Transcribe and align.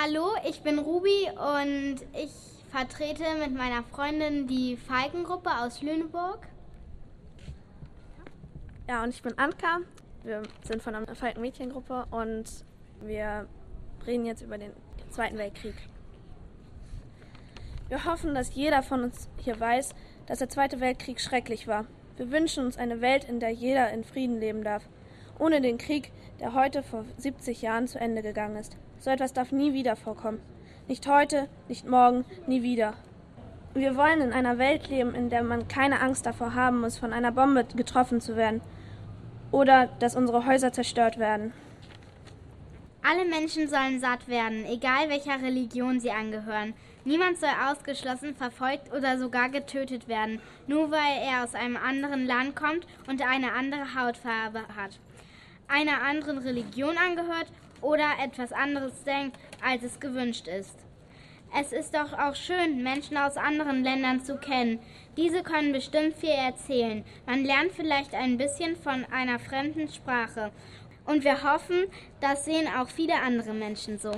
Hallo, 0.00 0.28
ich 0.48 0.60
bin 0.60 0.78
Ruby 0.78 1.28
und 1.34 1.96
ich 2.12 2.30
vertrete 2.70 3.24
mit 3.40 3.52
meiner 3.52 3.82
Freundin 3.82 4.46
die 4.46 4.76
Falkengruppe 4.76 5.50
aus 5.50 5.82
Lüneburg. 5.82 6.46
Ja, 8.88 9.02
und 9.02 9.08
ich 9.08 9.22
bin 9.22 9.36
Anka. 9.36 9.78
Wir 10.22 10.42
sind 10.62 10.84
von 10.84 10.92
der 10.92 11.16
Falken-Mädchengruppe 11.16 12.06
und 12.12 12.44
wir 13.00 13.48
reden 14.06 14.24
jetzt 14.24 14.42
über 14.42 14.56
den 14.56 14.70
Zweiten 15.10 15.36
Weltkrieg. 15.36 15.74
Wir 17.88 18.04
hoffen, 18.04 18.36
dass 18.36 18.54
jeder 18.54 18.84
von 18.84 19.02
uns 19.02 19.28
hier 19.38 19.58
weiß, 19.58 19.96
dass 20.26 20.38
der 20.38 20.48
Zweite 20.48 20.78
Weltkrieg 20.78 21.20
schrecklich 21.20 21.66
war. 21.66 21.86
Wir 22.16 22.30
wünschen 22.30 22.64
uns 22.64 22.78
eine 22.78 23.00
Welt, 23.00 23.24
in 23.24 23.40
der 23.40 23.50
jeder 23.50 23.90
in 23.90 24.04
Frieden 24.04 24.38
leben 24.38 24.62
darf, 24.62 24.84
ohne 25.38 25.60
den 25.60 25.78
Krieg, 25.78 26.12
der 26.40 26.54
heute 26.54 26.82
vor 26.82 27.04
70 27.16 27.62
Jahren 27.62 27.88
zu 27.88 27.98
Ende 27.98 28.22
gegangen 28.22 28.56
ist. 28.56 28.76
So 28.98 29.10
etwas 29.10 29.32
darf 29.32 29.52
nie 29.52 29.72
wieder 29.72 29.96
vorkommen. 29.96 30.40
Nicht 30.88 31.06
heute, 31.06 31.48
nicht 31.68 31.86
morgen, 31.86 32.24
nie 32.46 32.62
wieder. 32.62 32.94
Wir 33.74 33.96
wollen 33.96 34.20
in 34.20 34.32
einer 34.32 34.58
Welt 34.58 34.88
leben, 34.88 35.14
in 35.14 35.30
der 35.30 35.42
man 35.42 35.68
keine 35.68 36.00
Angst 36.00 36.26
davor 36.26 36.54
haben 36.54 36.80
muss, 36.80 36.98
von 36.98 37.12
einer 37.12 37.30
Bombe 37.30 37.64
getroffen 37.64 38.20
zu 38.20 38.36
werden 38.36 38.60
oder 39.50 39.88
dass 39.98 40.16
unsere 40.16 40.46
Häuser 40.46 40.72
zerstört 40.72 41.18
werden. 41.18 41.52
Alle 43.02 43.24
Menschen 43.24 43.68
sollen 43.68 44.00
satt 44.00 44.28
werden, 44.28 44.66
egal 44.66 45.08
welcher 45.08 45.40
Religion 45.40 46.00
sie 46.00 46.10
angehören. 46.10 46.74
Niemand 47.04 47.38
soll 47.38 47.48
ausgeschlossen, 47.66 48.34
verfolgt 48.34 48.92
oder 48.92 49.18
sogar 49.18 49.48
getötet 49.48 50.08
werden, 50.08 50.40
nur 50.66 50.90
weil 50.90 51.22
er 51.22 51.44
aus 51.44 51.54
einem 51.54 51.76
anderen 51.76 52.26
Land 52.26 52.56
kommt 52.56 52.86
und 53.06 53.22
eine 53.22 53.52
andere 53.52 53.94
Hautfarbe 53.94 54.60
hat, 54.76 54.98
einer 55.68 56.02
anderen 56.02 56.38
Religion 56.38 56.96
angehört 56.96 57.46
oder 57.80 58.08
etwas 58.22 58.52
anderes 58.52 59.04
denkt, 59.04 59.38
als 59.64 59.82
es 59.82 60.00
gewünscht 60.00 60.48
ist. 60.48 60.74
Es 61.58 61.72
ist 61.72 61.94
doch 61.94 62.12
auch 62.12 62.34
schön, 62.34 62.82
Menschen 62.82 63.16
aus 63.16 63.36
anderen 63.36 63.82
Ländern 63.82 64.22
zu 64.22 64.36
kennen. 64.36 64.80
Diese 65.16 65.42
können 65.42 65.72
bestimmt 65.72 66.14
viel 66.14 66.30
erzählen. 66.30 67.04
Man 67.26 67.44
lernt 67.44 67.72
vielleicht 67.72 68.14
ein 68.14 68.36
bisschen 68.36 68.76
von 68.76 69.06
einer 69.06 69.38
fremden 69.38 69.88
Sprache. 69.88 70.50
Und 71.06 71.24
wir 71.24 71.42
hoffen, 71.42 71.86
das 72.20 72.44
sehen 72.44 72.68
auch 72.68 72.88
viele 72.88 73.14
andere 73.14 73.54
Menschen 73.54 73.98
so. 73.98 74.12